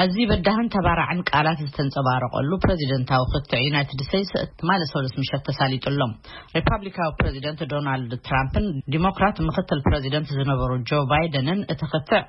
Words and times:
ኣዚ 0.00 0.14
በዳህን 0.28 0.68
ተባርዕን 0.74 1.18
ቃላት 1.30 1.58
ዝተንፀባረቀሉ 1.66 2.50
ፕረዚደንታዊ 2.62 3.22
ክትዕ 3.32 3.60
ዩናይትድ 3.66 4.00
ስተትስ 4.08 4.30
ማለ 4.68 4.80
ሰለስ 4.92 5.12
ምሸት 5.20 5.42
ተሳሊጡሎም 5.48 6.12
ሪፓብሊካዊ 6.56 7.10
ፕረዚደንት 7.18 7.60
ዶናልድ 7.72 8.12
ትራምፕን 8.28 8.66
ዲሞክራት 8.94 9.36
ምክትል 9.48 9.80
ፕረዚደንት 9.88 10.28
ዝነበሩ 10.38 10.70
ጆ 10.90 10.98
ባይደንን 11.12 11.60
እቲ 11.74 11.80
ክትዕ 11.92 12.20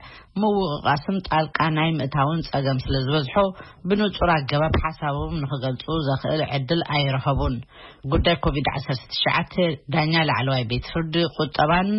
ምውቅቃስም 0.44 1.18
ጣልቃ 1.30 1.60
ናይ 1.78 1.90
ምእታውን 2.02 2.44
ፀገም 2.52 2.82
ስለዝበዝሖ 2.86 3.36
ብንፁር 3.92 4.32
ኣገባብ 4.38 4.78
ሓሳቦም 4.84 5.34
ንክገልፁ 5.44 5.86
ዘክእል 6.10 6.44
ዕድል 6.58 6.84
ኣይረከቡን 6.98 7.56
ጉዳይ 8.14 8.38
ኮቪድ 8.46 8.70
ዓትሸ 8.76 9.02
ዳኛ 9.96 10.14
ላዕለዋይ 10.32 10.64
ቤት 10.74 10.88
ፍርድ 10.94 11.16
ቁጠባን 11.42 11.90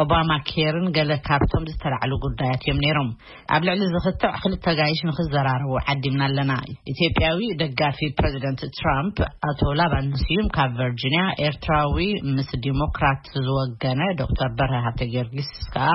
ኦባማ 0.00 0.30
ኬርን 0.48 0.84
ገለ 0.96 1.12
ካብቶም 1.26 1.64
ዝተላዕሉ 1.70 2.12
ጉዳያት 2.24 2.62
እዮም 2.64 2.78
ነይሮም 2.84 3.08
ኣብ 3.54 3.62
ልዕሊ 3.68 3.80
ዝኽትዕ 3.94 4.30
ክልተ 4.42 4.64
ጋይሽ 4.80 5.00
ንክዘራረቡ 5.08 5.72
ዓዲምና 5.92 6.22
ኣለና 6.28 6.52
ኢትዮጵያዊ 6.92 7.40
ደጋፊ 7.62 7.98
ፕረዚደንት 8.18 8.60
ትራምፕ 8.78 9.18
ኣቶ 9.48 9.60
ላባንስእዩም 9.78 10.48
ካብ 10.56 10.70
ቨርጂንያ 10.80 11.22
ኤርትራዊ 11.46 11.98
ምስሊ 12.36 12.60
ዲሞክራት 12.66 13.24
ዝወገነ 13.46 14.02
ዶክተር 14.22 14.50
በርረ 14.60 14.74
ሃብተጌርጊስ 14.86 15.50
ከዓ 15.74 15.88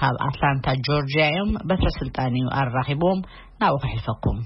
ካብ 0.00 0.16
ኣትላንታ 0.28 0.66
ጆርጂያ 0.88 1.24
እዮም 1.32 1.52
በትረስልጣን 1.70 2.36
እዩ 2.40 2.46
ኣራኺቦዎም 2.64 3.22
ናብኡ 3.62 3.80
ክሕልፈኩም 3.84 4.38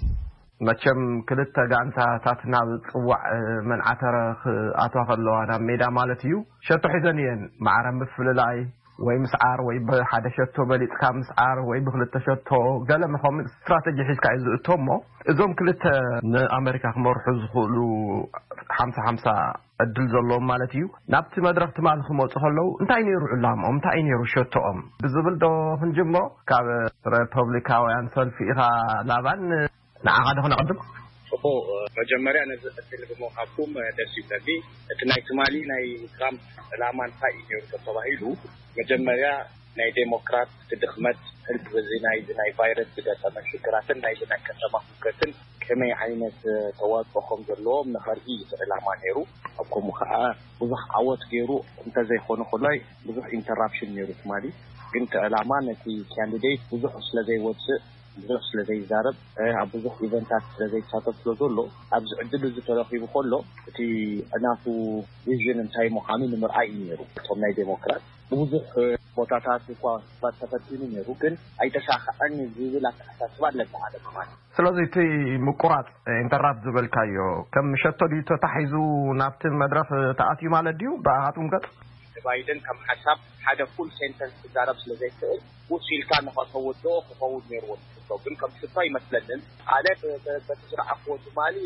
መቸም 0.66 1.00
ክልተ 1.28 1.56
ጋንታታት 1.72 2.40
ናብ 2.52 2.68
ፅዋዕ 2.90 3.24
መንዓተረክኣትዋ 3.70 5.00
ከለዋ 5.10 5.36
ናብ 5.50 5.62
ሜዳ 5.70 5.82
ማለት 5.98 6.20
እዩ 6.28 6.36
ሸቶሒ 6.68 6.94
ዘን 7.06 7.18
እየን 7.22 7.40
መዕረ 7.68 7.86
ምፍሉላኣይ 8.00 8.58
ወይ 9.06 9.16
ምስዓር 9.22 9.58
ወይ 9.68 9.76
ብሓደ 9.86 10.26
ሸቶ 10.36 10.56
በሊጥካ 10.70 11.02
ምስዓር 11.18 11.58
ወይ 11.68 11.78
ብክልተ 11.86 12.14
ሸቶ 12.26 12.50
ገለምኸም 12.88 13.36
ስትራተጂ 13.54 13.96
ሒዝካ 14.10 14.26
እዩ 14.36 14.44
ዝእቶ 14.52 14.66
ሞ 14.86 14.96
እዞም 15.32 15.52
ክልተ 15.58 15.84
ንኣሜሪካ 16.32 16.84
ክመርሑ 16.96 17.26
ዝክእሉ 17.42 17.76
ሓምሳ 18.78 18.96
ሓምሳ 19.08 19.26
ዕድል 19.84 20.06
ዘለዎም 20.14 20.44
ማለት 20.52 20.72
እዩ 20.78 20.84
ናብቲ 21.14 21.34
መድረክ 21.48 21.70
ትማሊ 21.78 22.00
ክመፁእ 22.08 22.42
ከለዉ 22.44 22.68
እንታይ 22.82 23.02
ነይሩ 23.08 23.22
ዑላምኦም 23.36 23.74
እንታይይ 23.78 24.04
ነይሩ 24.08 24.20
ሸቶኦም 24.34 24.78
ብዝብል 25.04 25.36
ዶ 25.44 25.48
ክንጂ 25.80 25.98
ሞ 26.16 26.26
ካብ 26.50 26.68
ሬፐብሊካውያን 27.14 28.08
ሰልፊ 28.16 28.38
ኢኻ 28.52 28.60
ላባን 29.10 29.42
ንዓኻ 30.08 30.26
ዶ 30.36 30.44
ክነቅድም 30.46 30.78
መጀመርያ 31.98 32.42
ነዚ 32.50 32.62
ቅትል 32.76 33.00
ብመሃብኩም 33.08 33.72
ደስ 33.96 34.12
ዩ 34.18 34.22
ከኒ 34.30 34.48
እቲ 34.92 35.00
ናይ 35.10 35.20
ትማሊ 35.28 35.54
ናይ 35.70 35.84
ትራምፕ 36.14 36.44
ዕላማ 36.74 36.98
ንካ 37.10 37.20
እዩ 37.38 37.48
ሩ 37.56 37.66
ተባሂሉ 37.86 38.22
መጀመርያ 38.78 39.26
ናይ 39.78 39.90
ዴሞክራት 39.98 40.50
ትድኽመት 40.70 41.20
ዚ 41.88 41.98
ናይናይ 42.04 42.50
ቫይረስ 42.58 42.88
ዝገጠመ 42.96 43.34
ሽግራትን 43.50 43.98
ናይ 44.04 44.14
ናይ 44.32 44.40
ከተማ 44.48 44.74
ከትን 45.04 45.32
ከመይ 45.64 45.92
ዓይነት 46.04 46.40
ተዋፅኦከም 46.78 47.40
ዘለዎም 47.48 47.86
ንኽርኢ 47.96 48.26
እቲ 48.44 48.50
ዕላማ 48.66 48.86
ነይሩ 49.02 49.16
ኣብ 49.60 49.66
ከምኡ 49.74 49.94
ከዓ 50.00 50.12
ብዙሕ 50.60 50.82
ዓወት 50.98 51.22
ገይሩ 51.32 51.50
እንተዘይኮኑ 51.84 52.40
ኮእላይ 52.52 52.78
ብዙሕ 53.08 53.24
ኢንተራፕሽን 53.38 53.92
ነይሩ 53.98 54.08
ትማሊ 54.22 54.44
ግን 54.94 55.04
ቲ 55.12 55.14
ዕላማ 55.28 55.52
ነቲ 55.68 55.84
ካንዲደት 56.14 56.64
ብዙሕ 56.74 56.94
ስለ 57.08 57.18
ዘይወፅእ 57.30 57.80
ብዙሕ 58.22 58.40
ስለ 58.48 58.58
ዘይዛረብ 58.68 59.16
ኣብ 59.60 59.68
ብዙሕ 59.74 59.94
ኤቨንታት 60.06 60.44
ስለዘይተሳተፍ 60.54 61.14
ስለዘሎ 61.22 61.56
ኣብዚ 61.96 62.10
ዕድል 62.22 62.42
እዙ 62.48 62.56
ተረኪቡ 62.68 63.02
ከሎ 63.14 63.32
እቲ 63.70 63.78
ዕናቱ 64.38 64.64
ቪዥን 65.24 65.58
እንታይ 65.64 65.88
ሞካኑ 65.96 66.20
ንምርኣይ 66.32 66.66
እዩ 66.72 66.80
ነይሩ 66.88 67.00
ቶም 67.26 67.38
ናይ 67.44 67.52
ዴሞክራት 67.60 68.02
ብብዙሕ 68.30 68.68
ቦታታት 69.16 69.64
ኳ 69.80 70.28
ተፈቲኑ 70.40 70.80
ሩ 71.08 71.16
ግን 71.22 71.34
ኣይተሳክዐን 71.64 72.34
ዝብል 72.56 72.86
ኣሓሳስባ 72.90 73.42
ዘዝዓለማለት 73.56 74.30
ስለዚ 74.58 74.76
እቲ 74.88 74.96
ምቁራፅ 75.46 75.88
ኢንተራት 76.24 76.58
ዝበልካ 76.66 76.96
ዮ 77.16 77.26
ከም 77.56 77.68
ሸቶ 77.84 78.00
ድቶ 78.12 78.30
ታሒዙ 78.46 78.74
ናብቲ 79.22 79.42
መድረፍ 79.64 79.90
ተኣትዩ 80.20 80.48
ማለት 80.56 80.78
ድዩ 80.82 80.90
ብኣሃትኩም 81.08 81.50
ከፅባይደን 81.54 82.60
ከም 82.68 82.78
ሓሳብ 82.90 83.18
ሓደ 83.46 83.60
ፉል 83.74 83.90
ሴንተንስ 83.98 84.36
ትዛረብ 84.44 84.78
ስለዘይክእል 84.84 85.40
ውፅ 85.72 85.86
ኢልካ 85.98 86.12
ንኸሰው 86.26 86.64
ዶ 86.84 86.94
ክኸውን 87.08 87.44
ሩዎ 87.64 87.74
ከምስቶ 88.40 88.74
ኣይመስለንን 88.84 89.40
ካለ 89.68 89.86
በቲስረኣክቦ 90.46 91.06
ትማሊ 91.24 91.56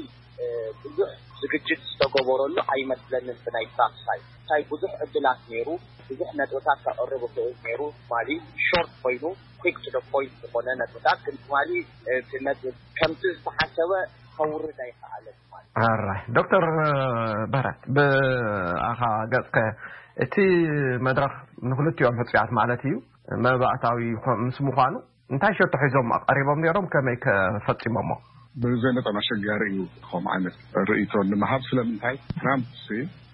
ብዙሕ 0.83 1.11
ዝግጅት 1.41 1.81
ዝተገበረሉ 1.91 2.57
ኣይመስለንን 2.75 3.37
ብናይ 3.45 3.67
ሳ 3.77 3.89
እንታይ 4.19 4.63
ብዙሕ 4.73 4.93
ዕድላት 5.05 5.41
ነይሩ 5.53 5.69
ብዙሕ 6.11 6.29
ነጥብታት 6.41 6.79
ካቅርብ 6.85 7.23
ይክእል 7.35 7.57
ይሩ 7.73 7.83
ማ 8.13 8.21
ርት 8.29 8.93
ኮይኑ 9.03 9.25
ኩክዶኮን 9.63 10.27
ዝኮነ 10.43 10.69
ነጥብታት 10.83 11.19
ግማ 11.27 11.55
ከምቲ 13.01 13.23
ዝተሓሰበ 13.37 13.91
ከውርዳ 14.39 14.81
ይከኣለ 14.91 15.27
ማለት 15.53 16.01
ራ 16.07 16.11
ዶክተር 16.39 16.67
በረት 17.55 17.81
ብኣኻ 17.97 19.01
ገፅከ 19.35 19.59
እቲ 20.27 20.37
መድረክ 21.07 21.35
ንክልትዮም 21.71 22.17
ህፅያት 22.23 22.53
ማለት 22.61 22.81
እዩ 22.91 22.97
መባእታዊ 23.47 23.99
ምስምኳኑ 24.49 24.95
እንታይ 25.33 25.55
ሸቶ 25.57 25.73
ሒዞም 25.81 26.11
ኣቀሪቦም 26.17 26.61
ነሮም 26.65 26.87
ከመይ 26.93 27.17
ከፈፂሞሞ 27.25 28.11
ብዘይ 28.63 28.93
ነጠም 28.97 29.17
ሸጋሪ 29.27 29.63
እዩ 29.73 29.81
ከም 30.11 30.25
ዓይነት 30.35 30.57
ርኢቶ 30.89 31.13
ንምሃብ 31.31 31.63
ስለምንታይ 31.71 32.17
ትራምፕሲ 32.41 32.87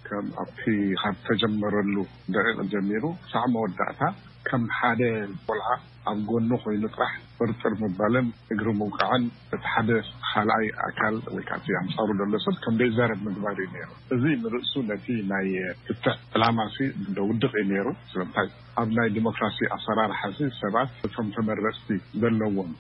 ከም 0.09 0.27
ኣብቲ 0.43 0.63
ካብ 1.03 1.17
ተጀመረሉ 1.27 1.95
ደቂቕ 2.37 2.59
ጀሚሩ 2.73 3.05
ሳዕ 3.33 3.45
መወዳእታ 3.55 4.01
ከም 4.49 4.65
ሓደ 4.79 5.01
ዝቆልዓ 5.35 5.69
ኣብ 6.11 6.19
ጎኑ 6.31 6.51
ኮይኑ 6.63 6.83
ጥራሕ 6.95 7.13
ብርጥር 7.39 7.73
ምግባልን 7.83 8.27
እግሪ 8.55 8.67
ምውቃዕን 8.81 9.23
እቲ 9.57 9.63
ሓደ 9.73 9.91
ካልኣይ 10.29 10.67
ኣካል 10.89 11.17
ወይከዓእ 11.35 11.77
ኣንፃሩ 11.81 12.09
ዘሎ 12.21 12.35
ሰብ 12.47 12.57
ከም 12.65 12.75
ደይ 12.81 12.91
ዛረብ 12.99 13.21
ምግባር 13.27 13.59
እዩ 13.65 13.73
ነሩ 13.75 13.85
እዚ 14.17 14.25
ንርእሱ 14.43 14.73
ነቲ 14.91 15.07
ናይ 15.33 15.49
ፍትዕ 15.89 16.15
ዕላማሲ 16.37 16.77
ደ 17.17 17.29
ውድቕ 17.29 17.53
እዩ 17.63 17.67
ነይሩ 17.73 17.89
ስለምታይ 18.13 18.49
ኣብ 18.83 18.89
ናይ 18.99 19.09
ዲሞክራሲ 19.19 19.61
ኣሰራርሓ 19.77 20.21
ሲ 20.39 20.51
ሰባት 20.63 20.91
እቶም 21.09 21.31
ተመረፅቲ 21.37 21.89
ዘለዎም 22.25 22.73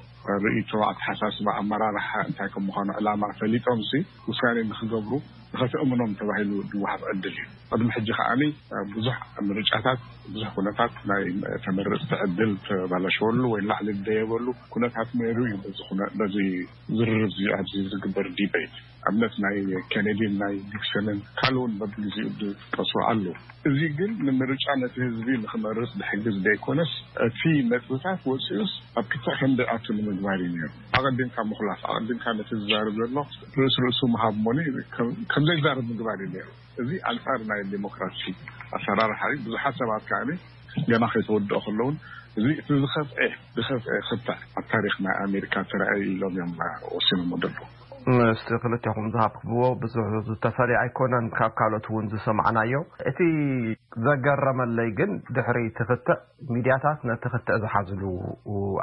ርእቶ 0.43 0.71
ኣተሓሳስባ 0.89 1.47
ኣመራርሓ 1.61 2.07
እንታይ 2.29 2.49
ከምዃኑ 2.55 2.89
ዕላማ 2.99 3.25
ፈሊጦም 3.41 3.81
ሲ 3.89 4.01
ውሳኔ 4.29 4.57
ንክገብሩ 4.69 5.13
ንኸተእምኖም 5.55 6.13
ተባሂሉ 6.21 6.51
ድዋሃብ 6.71 7.03
ዕድል 7.11 7.35
እዩ 7.41 7.45
ቅድሚ 7.73 7.89
ሕጂ 7.97 8.09
ከዓኒ 8.19 8.43
ብዙሕ 8.95 9.17
ምርጫታት 9.49 10.01
ብዙሕ 10.35 10.49
ኩነታት 10.57 10.95
ናይ 11.11 11.23
ተመርፅቲ 11.67 12.11
ዕድል 12.27 12.53
ተበለሸበሉ 12.69 13.43
ወይ 13.55 13.63
ንላዕሊ 13.67 13.89
ዝደየበሉ 13.99 14.47
ኩነታት 14.77 15.11
ነይሩ 15.21 15.39
እዩ 16.25 16.51
ዝርርብ 16.97 17.39
ኣዚ 17.61 17.73
ዝግበር 17.93 18.29
ዲቤይት 18.41 18.75
እብነት 19.11 19.35
ናይ 19.45 19.57
ኬነዲን 19.93 20.33
ናይ 20.43 20.55
ዲክሽንን 20.73 21.19
ካል 21.41 21.55
እውን 21.61 21.73
በብግዜኡ 21.81 22.27
ብቀሱ 22.41 22.93
ኣለዉ 23.09 23.29
እዚ 23.69 23.81
ግን 23.99 24.13
ንምርጫ 24.27 24.65
ነቲ 24.83 24.95
ህዝቢ 25.07 25.29
ንክመርስ 25.43 25.91
ብሕጊዝ 26.01 26.37
ደይኮነስ 26.47 26.93
እቲ 27.27 27.41
መፅብታት 27.73 28.23
ወፅኡስ 28.31 28.73
ኣብ 29.01 29.07
ክተዕ 29.13 29.35
ከምደኣቱ 29.41 29.87
ንምግባር 29.99 30.41
እዩ 30.47 30.57
ሩ 30.65 30.71
ኣቐዲምካ 30.99 31.37
ምኩላፍ 31.51 31.83
ኣቐዲምካ 31.99 32.25
ነቲ 32.39 32.51
ዝዛርብ 32.63 32.97
ዘሎ 33.01 33.17
ርእሱርእሱ 33.61 34.01
መሃብ 34.15 34.35
ሞኒከምዘይ 34.47 35.59
ዛርብ 35.67 35.85
ምግባር 35.93 36.21
እዩ 36.29 36.35
ሩ 36.47 36.49
እዚ 36.83 36.91
ኣንፃር 37.13 37.41
ናይ 37.53 37.63
ዴሞክራሲ 37.77 38.23
ኣሰራርሓ 38.79 39.21
እዩ 39.35 39.39
ብዙሓት 39.49 39.77
ሰባት 39.83 40.05
ከ 40.11 40.25
ገና 40.91 41.05
ከይተወድኦ 41.15 41.57
ከለውን 41.65 41.97
እዚ 42.41 42.47
እቲ 42.61 42.69
ዝከፍአ 42.83 43.19
ዝፍአ 43.67 43.97
ክታ 44.09 44.29
ኣብ 44.59 44.65
ታሪክ 44.73 44.95
ናይ 45.07 45.15
ኣሜሪካ 45.27 45.55
ተረኣይ 45.73 46.03
ኢሎም 46.15 46.33
እዮም 46.37 46.53
ወሲኖዎ 46.97 47.35
ኣሎዉ 47.39 47.59
ምስቲ 48.13 48.49
ክልትኹም 48.63 49.07
ዝሃብ 49.13 49.33
ክብዎ 49.43 49.61
ብዙሕ 49.83 50.09
ዝተፈለየ 50.27 50.77
ኣይኮነን 50.83 51.27
ካብ 51.37 51.53
ካልኦት 51.59 51.87
እውን 51.91 52.07
ዝሰማዕናዮ 52.13 52.81
እቲ 53.11 53.19
ዘገረመለይ 54.07 54.91
ግን 54.99 55.11
ድሕሪ 55.37 55.59
ትኽተእ 55.79 56.19
ሚድያታት 56.55 56.99
ነትኽተእ 57.11 57.61
ዝሓዝሉ 57.63 58.03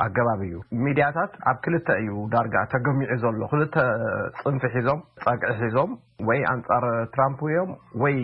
ኣገባቢ 0.05 0.41
እዩ 0.49 0.59
ሚድያታት 0.85 1.31
ኣብ 1.51 1.57
ክልተ 1.65 1.87
እዩ 2.03 2.13
ዳርጋ 2.33 2.55
ተገሚዑ 2.73 3.11
ዘሎ 3.25 3.41
ክልተ 3.53 3.75
ፅንፊ 4.41 4.61
ሒዞም 4.77 5.01
ጸግዒ 5.25 5.51
ሒዞም 5.65 5.91
ወይ 6.29 6.39
ኣንጻር 6.53 6.85
ትራምፕ 7.13 7.39
እዮም 7.49 7.69
ወይ 8.03 8.15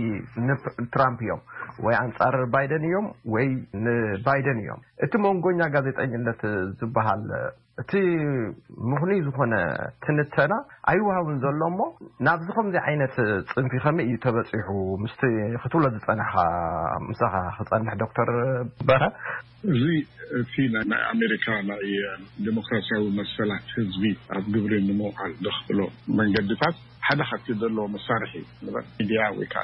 ንትራምፕ 0.48 1.20
እዮም 1.28 1.42
ወይ 1.86 1.96
ኣንጻር 2.06 2.36
ባይደን 2.56 2.84
እዮም 2.90 3.08
ወይ 3.36 3.48
ንባይደን 3.86 4.60
እዮም 4.64 4.82
እቲ 5.06 5.14
መንጎኛ 5.26 5.60
ጋዜጠኛነት 5.76 6.42
ዝበሃል 6.82 7.26
እቲ 7.82 7.92
ምኽኒ 8.92 9.12
ዝኾነ 9.26 9.54
ትንተና 10.04 10.54
ኣይዋሃውን 10.92 11.36
ዘሎ 11.44 11.60
እሞ 11.72 11.80
ናብዚ 12.28 12.48
ከምዘ 12.56 12.76
ዓይነት 12.90 13.16
ፅንፊ 13.52 13.72
ከም 13.84 13.98
እዩ 14.06 14.14
ተበፂሑ 14.24 14.66
ምስቲ 15.04 15.22
ክትብሎ 15.64 15.84
ዝፀንሕካ 15.96 16.38
ምስኻ 17.10 17.34
ክፀንሕ 17.58 17.94
ዶክተር 18.04 18.30
በሀ 18.88 19.04
እዚ 19.74 19.86
እቲ 20.40 20.56
ናይ 20.92 21.04
ኣሜሪካ 21.14 21.46
ናይ 21.70 21.88
ዴሞክራስያዊ 22.48 23.06
መሰላት 23.20 23.68
ህዝቢ 23.78 24.04
ኣብ 24.38 24.48
ግብሪ 24.56 24.74
ንምውዓል 24.90 25.36
ንኽእሎ 25.48 25.80
መንገዲታት 26.22 26.78
ሓደ 27.08 27.22
ካብቲት 27.28 27.58
ዘሎዎ 27.62 27.84
መሳርሒ 27.94 28.34
ሚድያ 28.98 29.20
ወይከዓ 29.36 29.62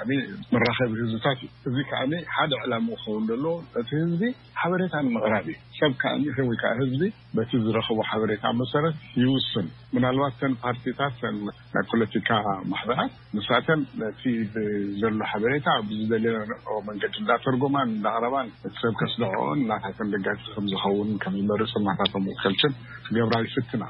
መራከቢ 0.54 0.92
ህዝብታት 1.00 1.40
እዩ 1.46 1.50
እዚ 1.70 1.78
ከዓ 1.90 2.02
ሓደ 2.36 2.52
ዕላሚ 2.66 2.88
ክኸውን 3.00 3.24
ዘሎዎ 3.30 3.52
እቲ 3.80 3.90
ህዝቢ 4.04 4.22
ሓበሬታንምቅራብ 4.60 5.48
እዩ 5.54 5.56
ሰብ 5.80 5.94
ከዓወይከዓ 6.04 6.72
ህዝቢ 6.82 7.02
በቲ 7.38 7.52
ዝረኽቡ 7.66 7.98
ሓበሬታ 8.12 8.44
ብመሰረት 8.54 8.96
ይውስን 9.22 9.68
ምናልባት 9.96 10.36
እተን 10.38 10.54
ፓርቲታት 10.64 11.18
ይኮለቲካ 11.24 12.40
ማሕበራት 12.74 13.12
ንሳተን 13.40 13.82
ነቲዘሎ 14.04 15.12
ሓበሬታ 15.34 15.68
ብዝደልየና 15.90 16.54
መንገዲ 16.90 17.14
እዳተርጎማን 17.24 17.94
እዳቅረባን 17.98 18.50
ነ 18.70 18.74
ሰብ 18.84 18.96
ከስደዖኦን 19.02 19.62
እናታተን 19.66 20.14
ደጋፂ 20.16 20.40
ከምዝከውን 20.56 21.12
ከም 21.26 21.36
ዝመርፅ 21.42 21.76
ናታቶም 21.90 22.26
ውከልችን 22.34 22.74
ክገብራ 23.08 23.36
ይፍትና 23.48 23.84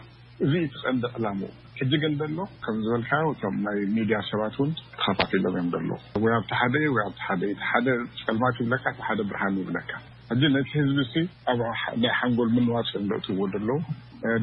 እዚ 0.43 0.53
ኢትኽ 0.67 0.83
እደቐላሙ 0.97 1.41
ሕጂግንደሎ 1.79 2.37
ከም 2.63 2.75
ዝበልካ 2.85 3.11
ቶም 3.41 3.55
ናይ 3.65 3.77
ሚድያ 3.95 4.17
ሰባት 4.29 4.55
እውን 4.57 4.71
ተከፋፊ 4.99 5.31
ሎም 5.43 5.53
እዮም 5.53 5.67
ዘለዉ 5.73 5.91
ወይ 6.23 6.33
ኣብቲ 6.37 6.49
ሓደዩ 6.59 6.85
ወኣብቲ 6.95 7.19
ሓደ 7.29 7.43
እሓደ 7.63 7.87
ፀልማት 8.25 8.57
ይብለካ 8.63 8.85
ሓደ 9.07 9.19
ብርሃን 9.29 9.57
ይብለካ 9.61 9.91
ሕዚ 10.31 10.41
ነቲ 10.57 10.71
ህዝቢ 10.81 10.97
ሲ 11.11 11.23
ኣብ 11.51 11.59
ናይ 12.03 12.11
ሓንጎል 12.19 12.49
ምንዋፅ 12.57 12.91
እዶእትይዎዎ 13.01 13.47
ደለዉ 13.55 13.71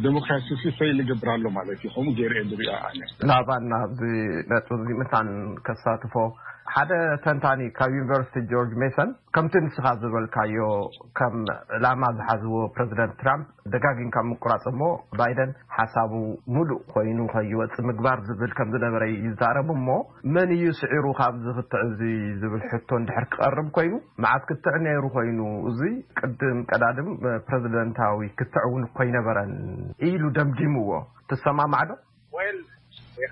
ዴሞክራሲ 0.05 0.49
ሰይ 0.79 0.91
ዝገብርኣሎ 0.99 1.45
ማለት 1.59 1.79
እዩ 1.85 1.91
ከምኡ 1.95 2.15
ገይርኤ 2.21 2.43
ዝሪኦ 2.51 2.75
ኣነ 2.89 3.03
ናባ 3.31 3.49
ና 3.71 3.79
ዚ 4.01 4.11
ምትትን 4.51 5.29
ከሳትፎ 5.69 6.15
ሓደ 6.75 6.93
ተንታኒ 7.25 7.61
ካብ 7.77 7.93
ዩኒቨርስቲ 7.99 8.35
ጆርጅ 8.51 8.73
ሜሰን 8.83 9.09
ከምቲ 9.35 9.55
ንስኻ 9.65 9.87
ዝበልካዮ 10.01 10.57
ከም 11.19 11.35
ዕላማ 11.77 12.03
ዝሓዝዎ 12.19 12.57
ፕረዚደንት 12.75 13.15
ትራምፕ 13.21 13.47
ደጋጊምካ 13.73 14.17
ምቁራጽ 14.31 14.65
እሞ 14.73 14.83
ባይደን 15.19 15.51
ሓሳቡ 15.77 16.13
ምሉእ 16.55 16.81
ኮይኑ 16.93 17.19
ከይወፅ 17.35 17.75
ምግባር 17.89 18.19
ዝብል 18.29 18.53
ከምዝነበረ 18.59 19.05
ይዛረብ 19.27 19.71
ሞ 19.87 19.97
መን 20.35 20.51
እዩ 20.57 20.67
ስዒሩ 20.81 21.05
ካብዚ 21.21 21.47
ክትዕ 21.59 21.83
እዙ 21.91 22.01
ዝብል 22.43 22.63
ሕቶ 22.73 22.89
ንድሕር 23.05 23.27
ክቐርብ 23.33 23.71
ኮይኑ 23.79 23.95
መዓዝ 24.25 24.45
ክትዕ 24.51 24.77
ነይሩ 24.89 25.03
ኮይኑ 25.17 25.41
እዙይ 25.71 25.95
ቅድም 26.21 26.61
ቀዳድም 26.73 27.11
ፕረዚደንታዊ 27.49 28.23
ክትዕ 28.41 28.63
እውን 28.71 28.85
ኮይ 28.99 29.11
ነበረን 29.19 29.53
ኢሉ 30.11 30.23
ደምዲምዎ 30.39 30.93
ትሰማማዕዶ 31.33 31.91
ወል 32.39 32.61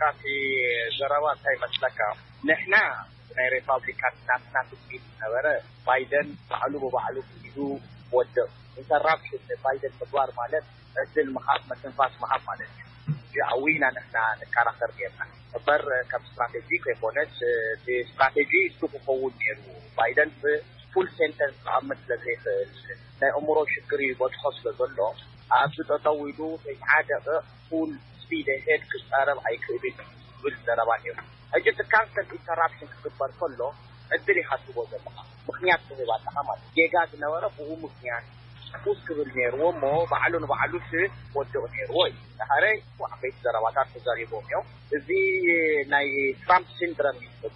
ካ 0.00 0.10
ዘረባ 0.98 1.24
እንታይይመስለካ 1.36 1.98
ንሕና 2.48 2.74
ናይ 3.38 3.48
ሬፓብሊካን 3.54 4.14
ናትና 4.28 4.56
ትቢት 4.68 5.02
ዝነበረ 5.10 5.46
ባይደን 5.86 6.28
ባዕሉ 6.50 6.74
ብባዕሉ 6.84 7.16
ሉ 7.56 7.66
ወድቕ 8.16 8.38
ኢንተራፕሽ 8.82 9.30
ባይደን 9.64 9.92
መግባር 10.00 10.30
ማለት 10.40 10.64
እዝል 11.02 11.28
ምካፍ 11.36 11.62
መስንፋስ 11.70 12.14
ምሃፍ 12.22 12.42
ማለት 12.50 12.70
እዩ 12.72 12.80
እዚ 13.20 13.34
ኣዊና 13.54 13.84
ንሕና 13.96 14.16
ዝከራከር 14.40 14.90
ጌርና 14.98 15.22
በር 15.68 15.84
ካብ 16.10 16.22
እስትራቴጂ 16.28 16.68
ከይኮነት 16.84 17.34
ብስትራቴጂ 17.84 18.52
ዝ 18.78 18.90
ክኸውን 18.92 19.32
ነይሩ 19.42 19.60
ባይደን 19.98 20.30
ብፉል 20.42 21.08
ሴንተር 21.20 21.50
ዝተቐምጥ 21.56 21.98
ስለዘይክእል 22.04 22.70
ናይ 23.22 23.32
እእምሮ 23.38 23.56
ሽግሪ 23.74 24.02
ቦትኮ 24.22 24.42
ስለ 24.58 24.66
ዘሎ 24.80 24.98
ኣብ 25.60 25.70
ዝጠጠው 25.78 26.18
ኢሉ 26.32 26.40
ዓ 26.98 27.00
ደቕ 27.10 27.26
ል 27.88 27.90
ስፒድ 28.22 28.48
ኣሄድ 28.58 28.82
ክፃረብ 28.92 29.40
ኣይክእልዩ 29.48 29.96
ዝብል 30.30 30.56
ዘረባ 30.68 30.90
ዮም 31.08 31.20
እጅ 31.56 31.66
ቲ 31.76 31.80
ካንሰር 31.92 32.24
ኢንተራፕሽን 32.36 32.88
ክግበር 32.94 33.30
ከሎ 33.38 33.60
ዕድል 34.14 34.38
ይሃስዎ 34.40 34.78
ዘካ 34.92 35.06
ምክንያት 35.48 35.80
ትሂባልካ 35.88 36.34
ማለት 36.48 36.64
ዜጋ 36.76 36.94
ዝነበረ 37.12 37.44
ብው 37.56 37.70
ምክንያት 37.86 38.26
ውስ 38.88 38.98
ክብል 39.06 39.28
ነይርዎ 39.36 39.62
ሞ 39.82 39.90
ባዕሉ 40.10 40.34
ንባዕሉ 40.44 40.74
ወድቕ 41.38 41.54
ነይርዎ 41.76 41.98
እዩ 42.10 42.18
ዳሕረይ 42.40 42.76
ዋዕፈይቲ 43.02 43.36
ዘረባታት 43.44 43.88
ተዘሪቦዎም 43.94 44.44
እዮም 44.48 44.66
እዚ 44.96 45.08
ናይ 45.92 46.08
ትራምፕ 46.44 46.68
ሲንድረም 46.80 47.16
ል 47.46 47.50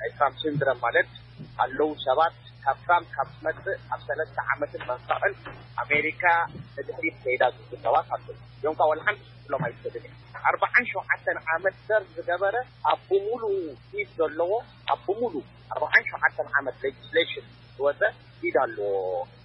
ናይ 0.00 0.10
ትራምፕሲንድረም 0.18 0.78
ማለት 0.86 1.10
ሃለዉ 1.60 1.90
ሰባት 2.06 2.38
ካብ 2.64 2.76
ትራምፕ 2.84 3.06
ካብ 3.16 3.28
ዝመፅእ 3.38 3.76
ኣብ 3.94 4.00
ሰለስተ 4.08 4.36
ዓመትን 4.52 4.82
መንፋቐን 4.88 5.32
ኣሜሪካ 5.82 6.24
እድ 6.80 6.88
ከዳ 7.22 7.42
ዝ 7.56 7.78
ባትኣ 7.92 8.12
ዮከ 8.64 8.80
ወለሓንሎም 8.90 9.62
ይዝስድን 9.70 10.06
ኣ 10.48 10.82
ሸዓተ 10.90 11.26
ዓመት 11.54 11.76
ዘር 11.88 12.02
ዝገበረ 12.16 12.56
ኣብብሙሉ 12.92 13.42
ኢድ 14.00 14.08
ዘለዎ 14.18 14.52
ኣብብሙሉ 14.94 15.34
ኣ 15.98 16.02
ሸ 16.08 16.48
ዓመት 16.60 16.76
ሌጅስሌሽን 16.86 17.46
ዝወፀ 17.78 18.00
ኢድ 18.48 18.56
ኣሎዎ 18.64 18.84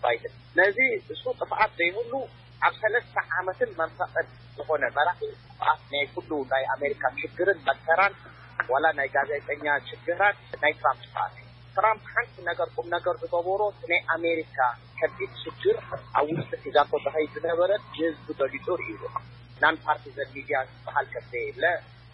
ባይደን 0.03 0.33
ነዚ 0.59 0.77
ንሱ 1.07 1.23
ጥፍኣት 1.39 1.71
ዘይብሉ 1.81 2.13
ኣብ 2.67 2.73
ሰለስተ 2.83 3.15
ዓመትን 3.39 3.71
መንፋቐን 3.79 4.27
ዝኮነ 4.57 4.83
መራኽ 4.97 5.19
ናይ 5.93 6.05
ኩሉ 6.13 6.31
ናይ 6.53 6.63
ኣሜሪካ 6.75 7.03
ሽግርን 7.23 7.59
መተራን 7.69 8.13
ዋላ 8.73 8.85
ናይ 8.99 9.09
ጋዜጠኛ 9.15 9.65
ችግራን 9.89 10.35
ናይ 10.61 10.73
ትራምፕ 10.81 11.03
ፓትእዩ 11.15 11.44
ትራምፕ 11.77 12.03
ሓንቲ 12.15 12.35
ነገርኩም 12.49 12.85
ነገር 12.95 13.15
ዝገብሮ 13.21 13.61
ናይ 13.91 13.99
ኣሜሪካ 14.15 14.55
ከቢ 14.99 15.17
ትሽግር 15.31 15.77
ኣብ 16.19 16.27
ውሽጢ 16.37 16.63
ዛ 16.75 16.85
ኮታኸይ 16.91 17.25
ዝነበረት 17.33 17.81
ንህዝቢ 17.95 18.27
ገሊጡ 18.39 18.65
ርኢ 18.81 18.93
ሉ 19.01 19.11
ናን 19.61 19.75
ፓርቲዘን 19.85 20.29
ሚድያ 20.35 20.55
ዝበሃል 20.69 21.07
ከዘየየብለ 21.13 21.65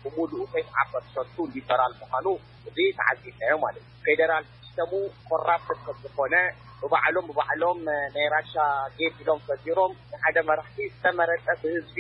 ብምሉኡ 0.04 0.44
ከይ 0.54 0.64
ዓፈሰርቱ 0.84 1.36
ሊበራል 1.56 1.94
ምዃኑ 2.02 2.28
እዙ 2.72 2.78
ተዓዚታዮ 3.00 3.54
ማለት 3.66 3.86
እዩ 3.88 3.96
ፌደራል 4.08 4.46
ስተሙ 4.70 4.92
ኮራብ 5.28 5.62
ክከም 5.70 5.98
ዝኮነ 6.04 6.36
ብበዕሎም 6.82 7.26
ብባዕሎም 7.32 7.80
ናይ 8.16 8.28
ራሻ 8.36 8.54
ጌ 8.98 9.12
ኢሎም 9.24 9.40
ፈዚሮም 9.50 9.94
ንሓደ 10.12 10.38
መራሕቲ 10.50 10.78
ዝተመረጠ 10.94 11.46
ብህዝቢ 11.64 11.98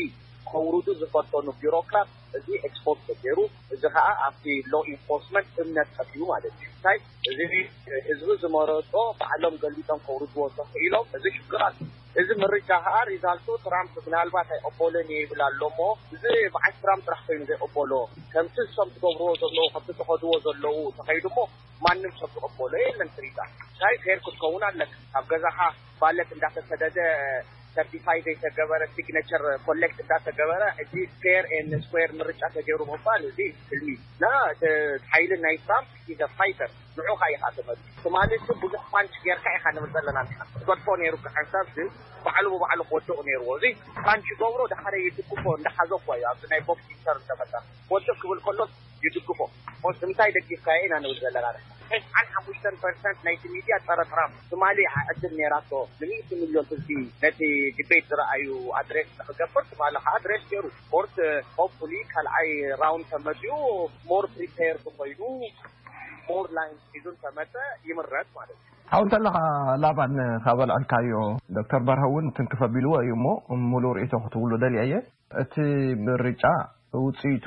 ከብሩዱ 0.49 0.87
ዝፈልቶኑ 1.01 1.47
ቢሮክራት 1.61 2.09
እዚ 2.37 2.47
ኤክስፖርት 2.67 2.99
ዘገይሩ 3.09 3.39
እዚ 3.75 3.81
ከዓ 3.95 4.07
ኣብቲ 4.27 4.45
ሎ 4.73 4.75
ኢንፎርስንት 4.93 5.47
እምነት 5.63 5.89
ከትእዩ 5.97 6.21
ማለት 6.33 6.53
እዩ 6.59 6.69
ታይ 6.85 6.97
እዚ 7.31 7.39
ህዝቢ 8.09 8.29
ዝመረጦ 8.43 8.93
ባዕሎም 9.21 9.55
ገልቢጦም 9.63 9.99
ከውርድዎ 10.05 10.45
ተኽኢሎም 10.57 11.05
እዚ 11.17 11.25
ሽግራን 11.37 11.75
እዚ 12.21 12.29
ምርጃ 12.41 12.69
ከዓ 12.85 12.95
ሪዛልቱ 13.09 13.47
ትራምፕ 13.65 13.93
ብናልባት 14.05 14.49
ኣይ 14.55 14.59
ቀበሎኒ 14.65 15.09
ይብል 15.19 15.41
ኣሎ 15.47 15.61
ሞ 15.77 15.81
እዚ 16.15 16.23
በዓትትራም 16.53 17.03
ጥራሕ 17.05 17.21
ኮይኑ 17.27 17.43
ዘይቀበሎ 17.51 17.91
ከምቲ 18.33 18.55
ሶም 18.77 18.89
ትገብርዎ 18.95 19.31
ዘለዉ 19.43 19.65
ከምቲ 19.75 19.89
ተኸድዎ 19.99 20.31
ዘለው 20.47 20.77
ተኸይዱ 20.97 21.25
ሞ 21.37 21.45
ማንም 21.85 22.11
ሰብ 22.21 22.29
ዝቀበሎ 22.35 22.71
የለን 22.83 23.09
ትርታ 23.15 23.39
ታይ 23.81 23.95
ፌር 24.05 24.19
ክትከውን 24.25 24.63
ኣለክ 24.71 24.91
ካብ 25.13 25.25
ገዛከዓ 25.33 25.67
ባለት 26.01 26.29
እንዳተሰደደ 26.35 26.99
ሰርቲፋይ 27.75 28.19
ዘይ 28.25 28.35
ተገበረ 28.43 28.81
ሲግነቸር 28.95 29.43
ኮሌክት 29.65 29.99
እዳ 30.03 30.11
ተገበረ 30.27 30.63
እዚ 30.83 30.93
ፌርን 31.23 31.69
ስኩር 31.85 32.09
ንርጫ 32.19 32.41
ተገይሩ 32.57 32.79
መባል 32.91 33.21
እዙ 33.31 33.39
ፍልሚ 33.71 33.95
ና 34.21 34.35
ሓይሊ 35.13 35.31
ናይ 35.47 35.57
ፓርክ 35.69 35.89
ኢ 36.11 36.15
ፋይተር 36.39 36.69
ንዑካ 36.95 37.21
ኢከዓ 37.33 37.49
ተመዲኡ 37.57 37.85
ትማሊ 38.03 38.31
ስ 38.45 38.55
ብዙሕ 38.61 38.81
ፓንቺ 38.93 39.13
ጌይርካ 39.25 39.45
ኢካ 39.57 39.65
ንብል 39.75 39.91
ዘለና 39.95 40.19
ኮድፎ 40.67 40.85
ነይሩካሕሳብ 41.01 41.67
ባዕሉ 42.25 42.45
ብበዕሉ 42.53 42.79
ክወደቁ 42.89 43.17
ነይርዎ 43.29 43.49
እዚ 43.57 43.65
ፓንቺ 44.05 44.27
ገብሮ 44.41 44.61
ዳሓደ 44.73 44.95
ይድግፎ 45.05 45.43
እንዳሓዘኳ 45.59 46.05
እዩ 46.17 46.25
ኣዚ 46.31 46.41
ናይ 46.53 46.61
ቦክሲ 46.69 46.89
ሰርተፈ 47.05 47.39
ክወድቅ 47.87 48.15
ክብል 48.21 48.39
ከሎ 48.45 48.59
ይድግፎ 49.05 49.39
ምንታይ 49.83 50.31
ደጊፍካየ 50.37 50.83
ኢና 50.87 50.93
ንብል 51.03 51.17
ዘለና 51.25 51.47
ሒስዓን 51.93 52.25
ሓሙሽተ 52.33 52.65
ርንት 52.91 53.19
ናይቲ 53.27 53.41
ሚድያ 53.53 53.77
ፀረትራም 53.87 54.35
ትማሊ 54.51 54.77
ዕድም 55.11 55.33
ሜራቶ 55.39 55.71
ንምት 56.01 56.29
ሚሊዮን 56.41 56.67
ክዚ 56.69 56.87
ነቲ 57.23 57.39
ዲቤት 57.77 58.05
ዝረአዩ 58.11 58.47
ኣድሬስ 58.79 59.09
ክገብር 59.27 59.63
ትባሃካ 59.71 60.05
ኣድሬስ 60.19 60.45
ይሩ 60.55 60.63
ፖርት 60.91 61.17
ሆፍሉ 61.57 61.91
ካልኣይ 62.13 62.49
ራውንድ 62.83 63.05
ተመዲኡ 63.13 63.57
ሞር 64.11 64.27
ፕሪፓር 64.35 64.77
ክኮይኑ 64.85 65.19
ርዙ 66.95 67.05
ተመፀ 67.23 67.53
ይምረጥ 67.89 68.27
ማለት 68.37 68.57
ኣብ 68.95 69.01
እንተለኻ 69.05 69.37
ላባን 69.83 70.15
ከበልዐልካዮ 70.45 71.11
ዶተር 71.55 71.81
በርሀ 71.87 72.03
እውን 72.09 72.25
እትንክፈ 72.31 72.59
ኣቢልዎ 72.67 72.93
እዩ 73.03 73.11
እሞ 73.17 73.25
ሙሉእ 73.71 73.93
ርኢቶ 73.97 74.13
ክትውሉ 74.23 74.51
ደሊያ 74.63 74.81
የ 74.91 74.97
እቲ 75.41 75.53
ምርጫ 76.05 76.43
ውፅኢቱ 77.03 77.45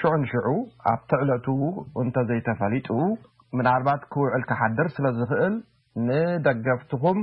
ሽዑ 0.00 0.12
ንሽዑ 0.22 0.46
ኣብ 0.92 1.00
ትዕለቱ 1.10 1.46
እንተዘይተፈሊጡ 2.02 2.88
ምናልባት 3.58 4.04
ክውዕል 4.14 4.44
ክሓድር 4.50 4.88
ስለ 4.96 5.06
ዝክእል 5.18 5.56
ንደገፍትኩም 6.06 7.18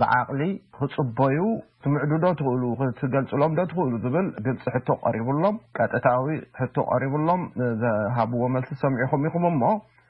ብዓቕሊ 0.00 0.42
ክፅበዩ 0.78 1.40
ትምዕድዶ 1.84 2.24
ትኽእሉ 2.38 2.64
ክትገልፅሎም 2.80 3.52
ዶ 3.58 3.60
ትኽእሉ 3.70 3.92
ዝብል 4.04 4.26
ግልፂ 4.46 4.64
ሕቶ 4.74 4.88
ቀሪቡሎም 5.04 5.56
ቀጥታዊ 5.78 6.30
ሕቶ 6.60 6.76
ቀሪቡሎም 6.92 7.44
ዘሃብዎ 7.84 8.42
መልሲ 8.56 8.70
ሰሚዒኹም 8.84 9.22
ኢኹም 9.28 9.46
እሞ 9.52 9.62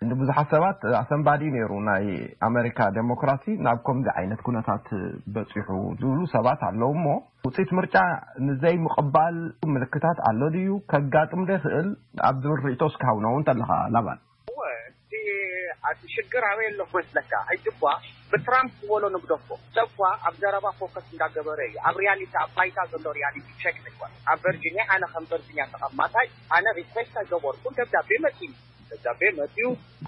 ንቡዙሓት 0.06 0.48
ሰባት 0.54 0.80
ኣሰንባዲ 1.00 1.42
ነይሩ 1.54 1.70
ናይ 1.88 2.04
ኣሜሪካ 2.48 2.78
ዴሞክራሲ 2.98 3.44
ናብ 3.66 3.78
ከምዚ 3.86 4.06
ዓይነት 4.20 4.40
ኩነታት 4.48 4.86
በፂሑ 5.34 5.68
ዝብሉ 6.00 6.20
ሰባት 6.34 6.60
ኣለዉ 6.68 6.90
ሞ 7.06 7.06
ውፅኢት 7.46 7.70
ምርጫ 7.78 7.96
ንዘይምቕባል 8.48 9.38
ምልክታት 9.74 10.18
ኣሎድእዩ 10.30 10.70
ከጋጥም 10.92 11.42
ደክእል 11.50 11.88
ኣብ 12.28 12.36
ዝብል 12.44 12.62
ርእቶ 12.66 12.82
ስካብነዉ 12.96 13.34
ንተለካ 13.44 13.70
ላባል 13.96 14.20
ሽግራወይ 16.14 16.66
ኣሎክመስለካ 16.72 17.32
ይ 17.56 17.58
ብትራምፕ 18.30 18.72
ዝበሎ 18.80 19.04
ንግደፉ 19.16 19.88
ኣብ 20.28 20.34
ዘረባ 20.42 20.64
ፎስ 20.78 20.96
እንዳገበረ 21.12 21.60
እዩ 21.68 21.76
ኣብ 21.90 21.96
ሪ 22.02 22.06
ኣባይታ 22.44 22.78
ዘሎ 22.92 23.14
ሪ 23.18 23.22
ኣብ 24.32 24.38
ቨርኒያ 24.44 24.82
ኣነ 24.94 25.04
ከም 25.12 25.24
ቨርያ 25.30 25.60
ተቐማታይ 25.74 26.26
ኣነ 26.56 26.66
ሪስ 26.78 27.14
ዘበር 27.30 27.56
ብመፅ 28.10 28.40
ዛ 29.04 29.12
ቤ 29.20 29.28
መትዩ 29.38 29.64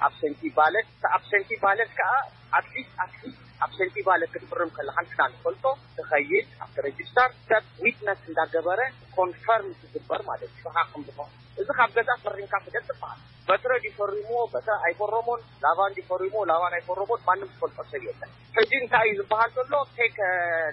ኣብ 0.07 0.13
ሰንቲ 0.21 0.41
ባለት 0.59 0.89
ኣብ 1.15 1.23
ሰንቲ 1.31 1.51
ባለት 1.65 1.91
ከዓ 1.99 2.11
ኣሊስ 2.59 2.89
ኣሊስ 3.05 3.35
ኣብ 3.65 3.71
ሰንቲ 3.79 3.97
ባለት 4.09 4.31
ክትፍርም 4.35 4.71
ከለካ 4.77 4.99
ንፍና 5.03 5.27
ዝፈልጦ 5.33 5.75
ትኸይድ 5.97 6.47
ኣብቲሬጅስታር 6.67 7.31
ብ 7.65 7.83
ዊትነስ 7.83 8.21
እንዳገበረ 8.31 8.81
ኮንፈርም 9.19 9.69
ዝግበር 9.81 10.23
ማለት 10.31 10.51
እ 10.57 10.63
ፍካክም 10.65 11.03
ዝ 11.17 11.29
እዚ 11.61 11.69
ካብ 11.81 11.91
ገዛ 11.99 12.09
ፍሪንካ 12.25 12.53
ፍደ 12.67 12.77
ዝበሃል 12.89 13.19
በትረ 13.51 13.73
ዲፈሪሞዎ 13.85 14.43
በትረ 14.51 14.75
ኣይፈረሞን 14.87 15.41
ላባን 15.63 15.95
ዲፈሪሞዎ 15.99 16.43
ላባን 16.51 16.75
ኣይፈረሞን 16.77 17.21
ማንም 17.29 17.49
ዝፈልጦ 17.55 17.79
ሰብ 17.93 18.03
የለን 18.09 18.31
ሕዚ 18.57 18.71
እንታይ 18.83 19.07
እዩ 19.13 19.17
ዝበሃል 19.21 19.51
ዘሎ 19.57 19.73
ቴክ 19.97 20.19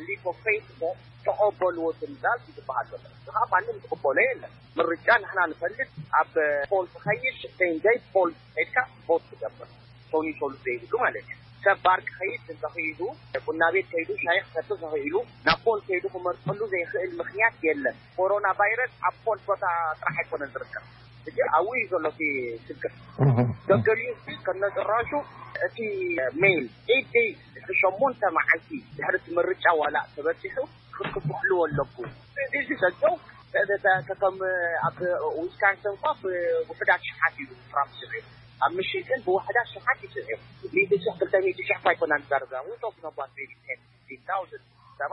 ሊኮ 0.08 0.26
ተቀበልዎ 1.28 1.88
ትምዛል 2.02 2.38
ዩዝበሃል 2.50 2.86
ዘሎ 2.92 3.02
ከዓ 3.28 3.44
ማንም 3.54 3.80
ትቀበሎ 3.86 4.18
የለን 4.28 4.52
ምርጫ 4.80 5.08
ንሕና 5.24 5.40
ንፈልጥ 5.54 5.80
ኣብ 6.20 6.36
ፖል 6.74 6.86
ኸይድ 7.06 7.40
ንዘይ 7.72 7.98
ፖል 8.14 8.30
ድካ 8.60 8.76
ቦት 9.08 9.24
ክደምር 9.32 9.70
ሶኒ 10.12 10.28
ሰሉ 10.42 10.54
ዘይብሉ 10.68 10.94
ማለት 11.06 11.26
እዩ 11.34 11.38
ሰብ 11.66 11.78
ባርክ 11.88 12.08
ከይድ 12.20 12.44
እንተክዱ 12.56 13.00
ቁና 13.48 13.62
ቤት 13.76 13.88
ከይዱ 13.96 14.10
ሻይ 14.26 14.40
ክሰቲ 14.54 14.82
ኽኢሉ 14.94 15.16
ናብ 15.48 15.60
ፖል 15.66 15.82
ከይዱ 15.90 16.04
ክመርፀሉ 16.18 16.60
ዘይክእል 16.76 17.12
ምክንያት 17.24 17.58
የለን 17.70 17.98
ኮሮና 18.20 18.48
ቫይረስ 18.62 18.94
ኣብ 19.10 19.16
ፖል 19.26 19.42
ቦታ 19.50 19.64
ጥራሕ 20.02 20.18
ኣይኮነን 20.24 20.54
ዝርከብ 20.56 20.86
እ 21.28 21.44
ኣዩ 21.58 21.70
ዘሎ 21.92 22.06
ግር 23.88 24.00
ሪ 24.28 24.34
ከነፅራሹ 24.46 25.10
እቲ 25.66 25.78
ሜ 26.42 26.44
ዒደ 26.92 27.16
8 27.80 28.32
መዓልቲ 28.38 28.70
ዝሕ 28.98 29.08
ርጫ 29.48 29.66
ዋላ 29.82 29.98
ተበሑ 30.14 30.66
ክልዎ 31.16 31.58
ኣለኩ 31.66 31.98
ው 35.40 35.44
ስካ 35.58 35.68
ብሕዳት 36.24 37.04
ሸት 37.18 37.36
ዩ 37.44 37.48
ራ 37.78 37.86
ኣብ 38.66 38.74
ም 38.76 39.22
ብዉሕዳት 39.26 39.68
ሸሓት 39.74 40.00
ይስ 40.04 40.66
2 40.78 40.96
ኮ 41.20 41.86
ባ 45.02 45.06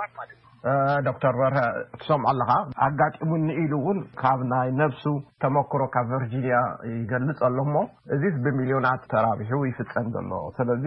ዶተር 1.07 1.35
በርሀ 1.39 1.59
እትሰምዖ 1.95 2.27
ኣለካ 2.31 2.53
ኣጋጢሙ 2.85 3.31
ኒኢሉ 3.47 3.73
እውን 3.81 3.99
ካብ 4.21 4.41
ናይ 4.53 4.69
ነብሱ 4.79 5.03
ተመክሮ 5.43 5.83
ካብ 5.95 6.07
ቨርጂኒያ 6.13 6.59
ይገልጽ 6.93 7.39
ኣሎ 7.49 7.59
እሞ 7.67 7.75
እዚ 8.15 8.23
ብሚሊዮናት 8.47 9.03
ተራቢሑ 9.13 9.53
ይፍፀን 9.71 10.09
ዘሎ 10.15 10.31
ስለዚ 10.59 10.85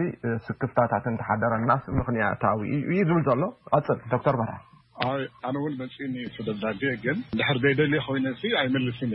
ስክፍታታት 0.48 1.06
ተሓደረና 1.22 1.70
ምክንያታዊ 2.00 2.60
እዩ 2.90 2.98
ዝብል 3.10 3.22
ዘሎ 3.30 3.44
ቀፅን 3.74 4.00
ዶተር 4.14 4.38
በርሀ 4.40 4.54
ኣነ 5.06 5.54
እውን 5.60 5.74
መፂእ 5.80 6.14
ተደልዳዴ 6.36 6.80
ግን 7.04 7.18
ንድሕር 7.34 7.58
ዘይደሊ 7.64 7.94
ኮይነ 8.06 8.26
ኣይመልስን 8.62 9.10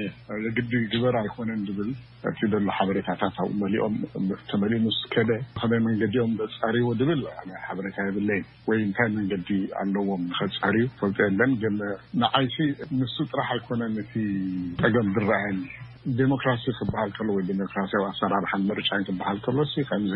የግዲ 0.46 0.72
ግበር 0.94 1.16
ኣይኮነን 1.22 1.64
ድብል 1.68 1.90
እቲ 2.30 2.40
ዘሎ 2.54 2.68
ሓበሬታታት 2.78 3.38
ኣብኡ 3.44 3.52
መሊኦም 3.64 3.96
ተመሊኡ 4.52 4.80
ምስ 4.86 5.00
ከደ 5.14 5.30
ብከመይ 5.56 5.82
መንገዲኦም 5.88 6.34
ዘፀሪዎ 6.44 6.88
ድብል 7.02 7.22
ሓበሬታ 7.68 7.98
የብለ 8.10 8.30
ወይ 8.70 8.80
እንታይ 8.88 9.10
መንገዲ 9.18 9.50
ኣለዎም 9.84 10.24
ንከፀርዩ 10.32 10.86
ፈልጡ 11.02 11.18
የለን 11.28 11.54
ግን 11.64 11.78
ንዓይሲ 12.24 12.58
ንሱ 13.00 13.18
ጥራሕ 13.32 13.50
ኣይኮነን 13.58 13.98
እቲ 14.06 14.14
ፀገም 14.84 15.10
ዝረአየኒ 15.18 15.62
ዴሞክራሲ 16.20 16.64
ክበሃል 16.78 17.10
ከሎ 17.18 17.28
ወይ 17.36 17.44
ዴሞክራሲያዊ 17.50 18.04
ኣሰራርሓን 18.12 18.64
ምርጫን 18.70 19.04
ክበሃል 19.08 19.38
ከሎ 19.46 19.58
ከዚ 19.90 20.12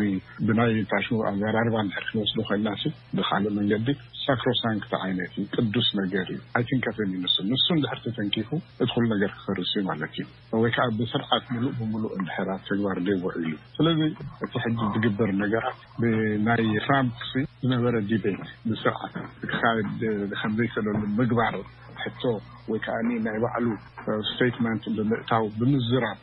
ብናይ 0.46 0.72
ታሽሙ 0.90 1.16
ኣዘራርባ 1.30 1.74
እድር 1.86 2.04
ክንወስዱ 2.08 2.36
ኮልና 2.48 2.68
ብካልእ 3.18 3.54
መንገዲ 3.58 3.88
ሳክሮሳንክተ 4.24 4.92
ዓይነት 5.06 5.32
እዩ 5.42 5.44
ቅዱስ 5.56 5.88
ነገር 6.00 6.26
እዩ 6.34 6.40
ኣይትንከትን 6.60 7.14
ዩንሱ 7.16 7.36
ንሱ 7.52 7.66
ድሕር 7.84 8.00
ተተንኪፉ 8.06 8.48
እትኩሉ 8.82 9.04
ነገር 9.14 9.30
ክከርስ 9.36 9.70
ዩ 9.78 9.82
ማለት 9.90 10.12
እዩ 10.22 10.26
ወይከዓ 10.64 10.86
ብስርዓት 10.98 11.46
ምሉ 11.54 11.64
ብምሉእ 11.80 12.14
እንድሕራ 12.18 12.50
ተግባር 12.68 13.00
ደ 13.08 13.18
ዎዕሉ 13.24 13.52
ስለዚ 13.78 14.00
እቲ 14.46 14.52
ሕዚ 14.66 14.76
ዝግበር 14.94 15.32
ነገራት 15.42 15.80
ብናይ 16.04 16.66
ትራምፕ 16.86 17.16
ዝነበረ 17.64 17.96
ዲቤት 18.12 18.44
ብስርዓት 18.70 19.14
ብክካድ 19.42 19.88
ከምዘይክእለሉ 20.40 21.00
ምግባር 21.20 21.54
ሕቶ 22.02 22.22
ወይ 22.70 22.78
ከዓ 22.84 22.96
ናይ 23.26 23.38
ባዕሉ 23.44 23.66
ስተትመንት 24.30 24.84
ብምእታው 24.96 25.44
ብምዝራብ 25.58 26.18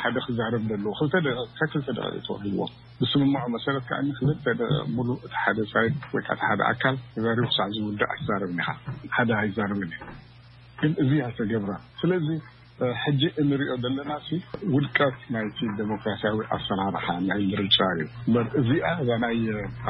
ሓደ 0.00 0.16
ክዛርብ 0.26 0.62
ዘለዎ 0.70 0.92
ክልተ 1.58 1.86
ደእዩ 1.96 2.14
ተዋሂዎ 2.26 2.58
ብስምማዖ 3.00 3.44
መሰረት 3.56 3.84
ከ 3.90 3.98
ክልሉ 4.18 4.30
እቲ 5.24 5.34
ሓደ 5.42 5.58
ሳይድ 5.72 5.94
ወይከዓ 6.14 6.38
ሓደ 6.50 6.60
ኣካል 6.72 6.96
ተዛሪቡ 7.14 7.44
ክሳዕዚ 7.50 7.76
ውዳእ 7.86 8.12
ትዛርብኒኢ 8.20 8.68
ሓደ 9.16 9.30
ይዛርብኒ 9.48 9.92
ግን 10.80 10.92
እዚ 11.04 11.10
ያ 11.22 11.26
ተገብራስለ 11.38 12.10
ሕጂ 13.02 13.22
እንሪኦ 13.42 13.72
ዘለና 13.84 14.10
ሲ 14.26 14.36
ውድቀት 14.74 15.18
ናይቲ 15.34 15.58
ዴሞክራሲያዊ 15.80 16.38
ኣሰራርካ 16.56 17.06
ናይ 17.28 17.42
ንርጫ 17.54 17.78
እዩ 18.02 18.36
እዚኣ 18.60 18.86
እዛናይ 19.02 19.38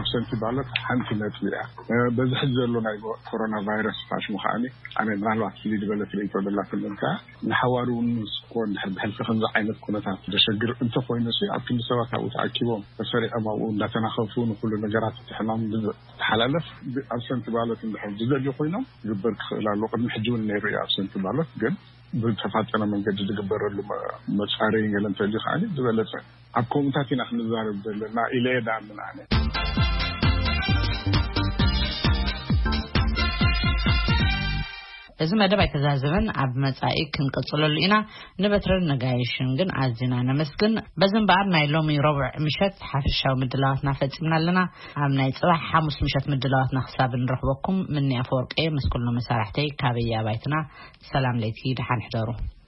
ኣብ 0.00 0.06
ሰንቲ 0.12 0.30
ባሎት 0.42 0.70
ሓንቲ 0.88 1.09
ነጥቢ 1.20 1.42
እያ 1.52 2.00
በዚ 2.18 2.30
ሕዚ 2.42 2.50
ዘሎ 2.61 2.75
ናይ 2.87 2.97
ኮሮናቫይረስ 3.30 4.00
ፋሽሙ 4.11 4.35
ከዓኒ 4.44 4.64
ኣነ 5.02 5.09
ምናባት 5.23 5.54
ፍይ 5.62 5.76
ዝበለ 5.82 6.02
ትርኢቶ 6.12 6.35
ዘና 6.47 6.59
ምከ 6.87 7.02
ንሓዋር 7.50 7.88
ውንስኮ 7.99 8.54
ር 8.82 8.88
ብሕል 8.97 9.12
ከምዚ 9.18 9.44
ዓይነት 9.54 9.78
ኩነታት 9.87 10.20
ዘሸግር 10.35 10.73
እንተ 10.87 10.97
ኮይኑ 11.09 11.26
ኣብቲም 11.59 11.78
ሰባት 11.90 12.09
ካብኡ 12.14 12.26
ተኣኪቦም 12.37 12.82
ሰሪዖም 13.12 13.44
ብኡ 13.49 13.61
እዳተናኸፉ 13.76 14.35
ንኩሉ 14.50 14.73
ነገራት 14.87 15.16
ትሕም 15.28 15.49
ተሓላለፍ 16.23 16.66
ኣብ 17.16 17.20
ሰንቲ 17.28 17.47
ባሎት 17.56 17.82
ዚ 18.18 18.28
ዘልዩ 18.32 18.49
ኮይኖም 18.61 18.85
ዝግብር 19.09 19.32
ክክእል 19.42 19.66
ኣሉ 19.75 19.82
ቅድሚ 19.94 20.06
ሕጂ 20.16 20.26
እውን 20.32 20.44
ይርዮ 20.56 20.75
ኣብ 20.85 20.90
ሰንቲ 20.97 21.14
ባሎት 21.26 21.50
ግ 21.62 21.73
ብተፋጠነ 22.23 22.83
መንገዲ 22.93 23.19
ዝግበረሉ 23.29 23.76
መሳር 24.40 24.75
ገለ 24.95 25.05
እንተልዩ 25.11 25.37
ከኣ 25.45 25.55
ዝበለፀ 25.76 26.12
ኣብ 26.61 26.67
ከምታት 26.73 27.11
ኢና 27.14 27.23
ክንዛረብ 27.29 27.79
ዘለና 27.87 28.19
ኢለኤ 28.38 28.59
ዳኣምን 28.69 28.99
ኣነ 29.09 29.19
እዚ 35.23 35.31
መደብ 35.41 35.61
ኣይተዛዝብን 35.65 36.27
ኣብ 36.43 36.53
መጻኢ 36.65 36.99
ክንቀጽለሉ 37.15 37.75
ኢና 37.87 37.95
ንበትረን 38.43 38.87
ነጋይሽን 38.91 39.49
ግን 39.59 39.69
ኣዝና 39.85 40.15
ነመስግን 40.29 40.75
በዚ 41.00 41.12
እምበኣር 41.21 41.49
ናይ 41.55 41.65
ሎሚ 41.75 41.91
ረብዕ 42.07 42.25
ምሸት 42.47 42.77
ሓፈሻዊ 42.93 43.33
ምድላዋትና 43.43 43.93
ፈፂምና 44.00 44.33
ኣለና 44.41 44.61
ኣብ 45.05 45.12
ናይ 45.21 45.31
ፅባሕ 45.41 45.59
ሓሙስ 45.73 45.99
ምሸት 46.07 46.27
ምድላዋትና 46.35 46.83
ክሳብ 46.87 47.12
ንረኽበኩም 47.25 47.79
ምኒያ 47.97 48.23
ፈወርቂ 48.31 48.57
መስኮሎ 48.79 49.07
መሳርሕተይ 49.19 49.69
ካበይ 49.83 50.12
ኣባይትና 50.23 50.57
ሰላም 51.12 51.41
ለይቲ 51.45 51.62
ድሓ 51.81 51.89
ንሕደሩ 52.03 52.31